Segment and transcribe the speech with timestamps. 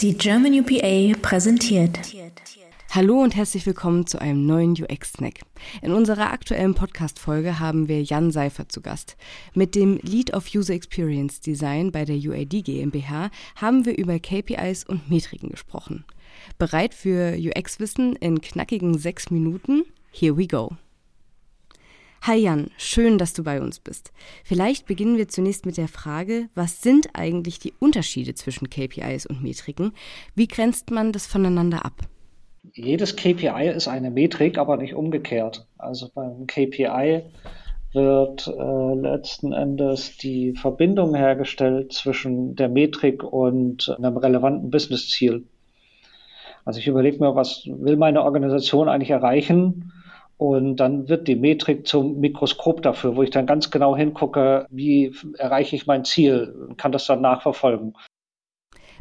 [0.00, 1.98] Die German UPA präsentiert.
[2.90, 5.40] Hallo und herzlich willkommen zu einem neuen UX-Snack.
[5.82, 9.16] In unserer aktuellen Podcast-Folge haben wir Jan Seifert zu Gast.
[9.54, 14.84] Mit dem Lead of User Experience Design bei der UID GmbH haben wir über KPIs
[14.84, 16.04] und Metriken gesprochen.
[16.58, 19.82] Bereit für UX-Wissen in knackigen sechs Minuten?
[20.12, 20.76] Here we go.
[22.22, 24.12] Hi Jan, schön, dass du bei uns bist.
[24.44, 29.42] Vielleicht beginnen wir zunächst mit der Frage, was sind eigentlich die Unterschiede zwischen KPIs und
[29.42, 29.92] Metriken?
[30.34, 31.94] Wie grenzt man das voneinander ab?
[32.74, 35.66] Jedes KPI ist eine Metrik, aber nicht umgekehrt.
[35.78, 37.22] Also beim KPI
[37.94, 45.46] wird äh, letzten Endes die Verbindung hergestellt zwischen der Metrik und einem relevanten Businessziel.
[46.64, 49.92] Also ich überlege mir, was will meine Organisation eigentlich erreichen?
[50.38, 55.12] Und dann wird die Metrik zum Mikroskop dafür, wo ich dann ganz genau hingucke, wie
[55.36, 57.94] erreiche ich mein Ziel und kann das dann nachverfolgen.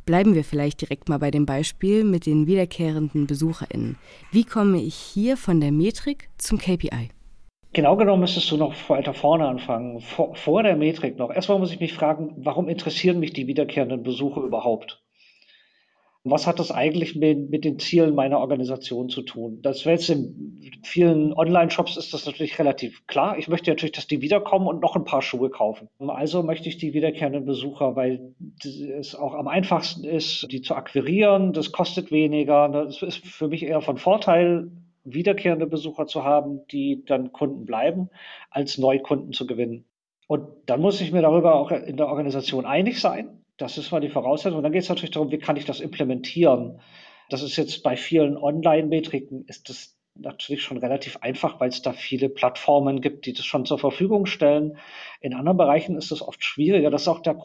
[0.06, 3.98] Bleiben wir vielleicht direkt mal bei dem Beispiel mit den wiederkehrenden BesucherInnen.
[4.32, 7.10] Wie komme ich hier von der Metrik zum KPI?
[7.74, 11.30] Genau genommen müsstest du noch weiter vorne anfangen, vor, vor der Metrik noch.
[11.30, 15.04] Erstmal muss ich mich fragen, warum interessieren mich die wiederkehrenden Besuche überhaupt?
[16.32, 19.60] Was hat das eigentlich mit, mit, den Zielen meiner Organisation zu tun?
[19.62, 23.38] Das wäre jetzt in vielen Online-Shops ist das natürlich relativ klar.
[23.38, 25.90] Ich möchte natürlich, dass die wiederkommen und noch ein paar Schuhe kaufen.
[26.00, 28.34] Also möchte ich die wiederkehrenden Besucher, weil
[28.64, 31.54] es auch am einfachsten ist, die zu akquirieren.
[31.54, 32.70] Das kostet weniger.
[32.70, 34.72] Das ist für mich eher von Vorteil,
[35.04, 38.10] wiederkehrende Besucher zu haben, die dann Kunden bleiben,
[38.50, 39.86] als Neukunden zu gewinnen.
[40.28, 44.00] Und dann muss ich mir darüber auch in der Organisation einig sein das ist mal
[44.00, 44.58] die Voraussetzung.
[44.58, 46.80] Und dann geht es natürlich darum, wie kann ich das implementieren?
[47.30, 51.94] Das ist jetzt bei vielen Online-Metriken ist das natürlich schon relativ einfach, weil es da
[51.94, 54.78] viele Plattformen gibt, die das schon zur Verfügung stellen.
[55.22, 56.90] In anderen Bereichen ist es oft schwieriger.
[56.90, 57.38] Das ist auch der,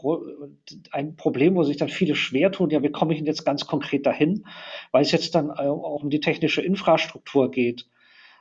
[0.93, 2.71] ein Problem, wo sich dann viele schwer tun.
[2.71, 4.47] Ja, wie komme ich denn jetzt ganz konkret dahin?
[4.91, 7.87] Weil es jetzt dann auch um die technische Infrastruktur geht.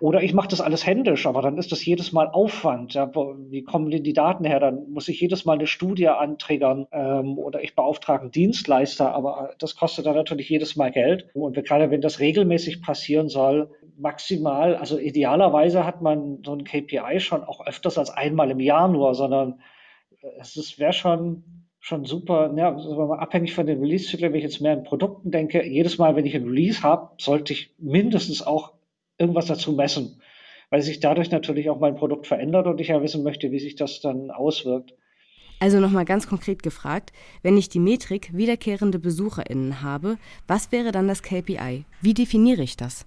[0.01, 2.95] Oder ich mache das alles händisch, aber dann ist das jedes Mal Aufwand.
[2.95, 4.59] Ja, wie kommen denn die Daten her?
[4.59, 9.53] Dann muss ich jedes Mal eine Studie anträgern ähm, oder ich beauftrage einen Dienstleister, aber
[9.59, 11.29] das kostet dann natürlich jedes Mal Geld.
[11.35, 17.19] Und gerade wenn das regelmäßig passieren soll, maximal, also idealerweise hat man so ein KPI
[17.19, 19.61] schon auch öfters als einmal im Jahr nur, sondern
[20.23, 21.43] äh, es wäre schon
[21.83, 25.65] schon super, ja, also abhängig von den Release-Zyklen, wenn ich jetzt mehr an Produkten denke,
[25.65, 28.73] jedes Mal, wenn ich ein Release habe, sollte ich mindestens auch
[29.21, 30.21] irgendwas dazu messen,
[30.69, 33.75] weil sich dadurch natürlich auch mein Produkt verändert und ich ja wissen möchte, wie sich
[33.75, 34.93] das dann auswirkt.
[35.61, 40.17] Also nochmal ganz konkret gefragt, wenn ich die Metrik wiederkehrende BesucherInnen habe,
[40.47, 41.85] was wäre dann das KPI?
[42.01, 43.05] Wie definiere ich das?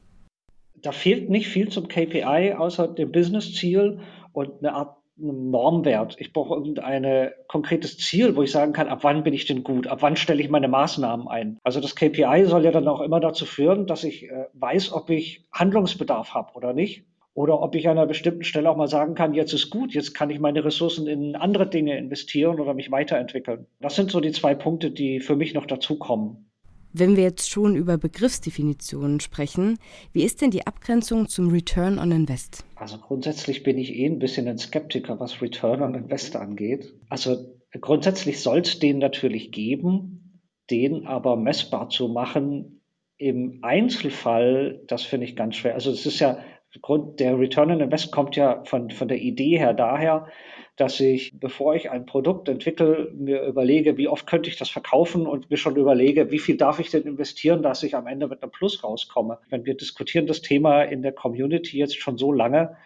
[0.81, 3.99] Da fehlt nicht viel zum KPI, außer dem Business-Ziel
[4.33, 6.17] und eine Art Normwert.
[6.19, 9.87] Ich brauche irgendein konkretes Ziel, wo ich sagen kann, ab wann bin ich denn gut,
[9.87, 11.59] ab wann stelle ich meine Maßnahmen ein.
[11.63, 15.11] Also das KPI soll ja dann auch immer dazu führen, dass ich äh, weiß, ob
[15.11, 17.05] ich Handlungsbedarf habe oder nicht.
[17.35, 20.15] Oder ob ich an einer bestimmten Stelle auch mal sagen kann, jetzt ist gut, jetzt
[20.15, 23.67] kann ich meine Ressourcen in andere Dinge investieren oder mich weiterentwickeln.
[23.81, 26.49] Das sind so die zwei Punkte, die für mich noch dazukommen.
[26.97, 29.81] Wenn wir jetzt schon über Begriffsdefinitionen sprechen,
[30.13, 32.65] wie ist denn die Abgrenzung zum Return on Invest?
[32.77, 36.95] Also grundsätzlich bin ich eh ein bisschen ein Skeptiker, was Return on Invest angeht.
[37.09, 40.41] Also grundsätzlich soll es den natürlich geben,
[40.71, 42.81] den aber messbar zu machen
[43.19, 45.75] im Einzelfall, das finde ich ganz schwer.
[45.75, 46.39] Also es ist ja,
[47.19, 50.29] der Return on Invest kommt ja von, von der Idee her daher,
[50.77, 55.27] dass ich, bevor ich ein Produkt entwickle, mir überlege, wie oft könnte ich das verkaufen
[55.27, 58.43] und mir schon überlege, wie viel darf ich denn investieren, dass ich am Ende mit
[58.43, 59.39] einem Plus rauskomme.
[59.51, 62.77] Wenn wir diskutieren das Thema in der Community jetzt schon so lange,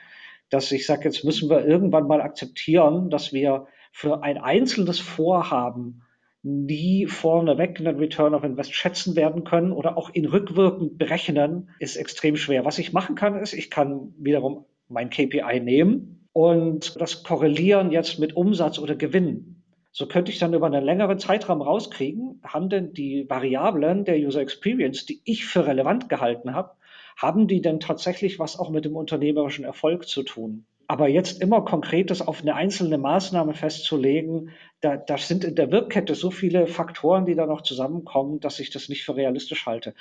[0.50, 6.03] dass ich sage, jetzt müssen wir irgendwann mal akzeptieren, dass wir für ein einzelnes Vorhaben
[6.43, 11.97] nie vorneweg einen Return of Invest schätzen werden können oder auch in rückwirkend berechnen, ist
[11.97, 12.65] extrem schwer.
[12.65, 18.21] Was ich machen kann, ist, ich kann wiederum mein KPI nehmen und das korrelieren jetzt
[18.21, 19.65] mit Umsatz oder Gewinn.
[19.91, 24.40] So könnte ich dann über einen längeren Zeitraum rauskriegen, haben denn die Variablen der User
[24.40, 26.76] Experience, die ich für relevant gehalten habe,
[27.17, 30.64] haben die denn tatsächlich was auch mit dem unternehmerischen Erfolg zu tun?
[30.87, 34.50] Aber jetzt immer konkretes auf eine einzelne Maßnahme festzulegen,
[34.81, 38.70] da, da sind in der Wirkkette so viele Faktoren, die da noch zusammenkommen, dass ich
[38.70, 39.93] das nicht für realistisch halte.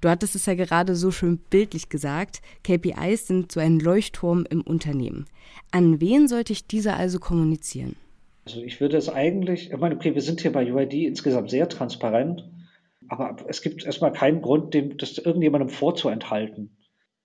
[0.00, 4.60] Du hattest es ja gerade so schön bildlich gesagt, KPIs sind so ein Leuchtturm im
[4.60, 5.26] Unternehmen.
[5.72, 7.96] An wen sollte ich diese also kommunizieren?
[8.46, 11.68] Also ich würde es eigentlich, ich meine, okay, wir sind hier bei UID insgesamt sehr
[11.68, 12.48] transparent,
[13.08, 16.70] aber es gibt erstmal keinen Grund, dem, das irgendjemandem vorzuenthalten.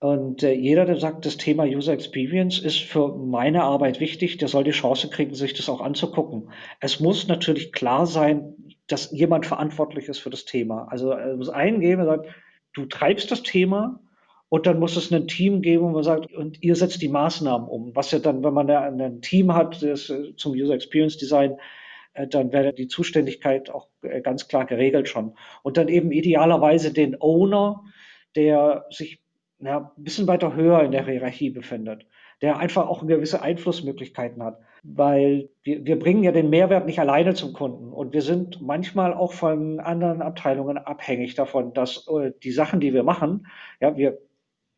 [0.00, 4.48] Und äh, jeder, der sagt, das Thema User Experience ist für meine Arbeit wichtig, der
[4.48, 6.50] soll die Chance kriegen, sich das auch anzugucken.
[6.80, 8.52] Es muss natürlich klar sein,
[8.86, 10.88] dass jemand verantwortlich ist für das Thema.
[10.90, 12.26] Also es muss einen geben, der sagt,
[12.74, 14.00] du treibst das Thema
[14.48, 17.66] und dann muss es ein Team geben, wo man sagt, und ihr setzt die Maßnahmen
[17.66, 17.96] um.
[17.96, 21.56] Was ja dann, wenn man ein Team hat das, äh, zum User Experience Design,
[22.12, 25.36] äh, dann wäre die Zuständigkeit auch äh, ganz klar geregelt schon.
[25.62, 27.82] Und dann eben idealerweise den Owner,
[28.36, 29.20] der sich
[29.60, 32.06] ja, ein bisschen weiter höher in der Hierarchie befindet,
[32.42, 34.58] der einfach auch gewisse Einflussmöglichkeiten hat.
[34.86, 37.90] Weil wir, wir bringen ja den Mehrwert nicht alleine zum Kunden.
[37.90, 42.92] Und wir sind manchmal auch von anderen Abteilungen abhängig davon, dass äh, die Sachen, die
[42.92, 43.46] wir machen,
[43.80, 44.18] ja, wir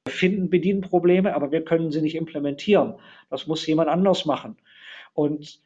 [0.08, 2.94] finden Bedienprobleme, aber wir können sie nicht implementieren.
[3.30, 4.56] Das muss jemand anders machen.
[5.12, 5.60] Und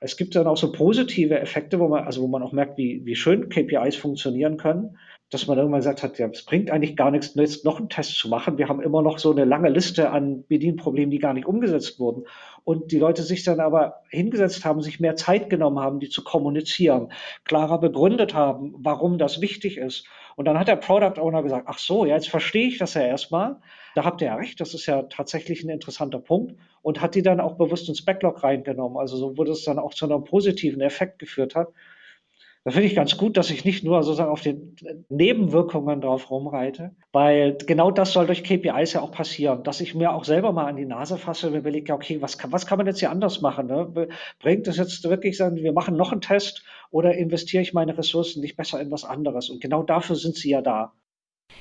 [0.00, 3.04] es gibt dann auch so positive Effekte, wo man, also wo man auch merkt, wie,
[3.06, 4.98] wie schön KPIs funktionieren können,
[5.30, 8.16] dass man irgendwann gesagt hat, ja, es bringt eigentlich gar nichts, jetzt noch einen Test
[8.16, 8.58] zu machen.
[8.58, 12.24] Wir haben immer noch so eine lange Liste an Bedienproblemen, die gar nicht umgesetzt wurden.
[12.62, 16.22] Und die Leute sich dann aber hingesetzt haben, sich mehr Zeit genommen haben, die zu
[16.22, 17.12] kommunizieren,
[17.44, 20.06] klarer begründet haben, warum das wichtig ist.
[20.36, 23.02] Und dann hat der Product Owner gesagt, ach so, ja, jetzt verstehe ich das ja
[23.02, 23.56] erstmal.
[23.94, 27.22] Da habt ihr ja recht, das ist ja tatsächlich ein interessanter Punkt und hat die
[27.22, 28.98] dann auch bewusst ins Backlog reingenommen.
[28.98, 31.68] Also so wurde es dann auch zu einem positiven Effekt geführt hat.
[32.66, 34.74] Da finde ich ganz gut, dass ich nicht nur sozusagen auf den
[35.08, 40.12] Nebenwirkungen drauf rumreite, weil genau das soll durch KPIs ja auch passieren, dass ich mir
[40.12, 42.88] auch selber mal an die Nase fasse und überlege, okay, was kann, was kann man
[42.88, 43.68] jetzt hier anders machen?
[43.68, 44.08] Ne?
[44.40, 48.40] Bringt es jetzt wirklich sagen, wir machen noch einen Test oder investiere ich meine Ressourcen
[48.40, 49.48] nicht besser in was anderes?
[49.48, 50.92] Und genau dafür sind sie ja da.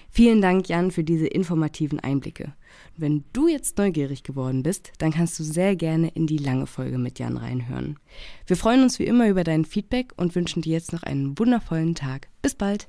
[0.09, 2.53] Vielen Dank, Jan, für diese informativen Einblicke.
[2.97, 6.97] Wenn du jetzt neugierig geworden bist, dann kannst du sehr gerne in die lange Folge
[6.97, 7.99] mit Jan reinhören.
[8.47, 11.95] Wir freuen uns wie immer über dein Feedback und wünschen dir jetzt noch einen wundervollen
[11.95, 12.29] Tag.
[12.41, 12.87] Bis bald!